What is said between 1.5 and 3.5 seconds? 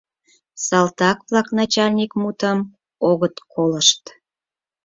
начальник мутым огыт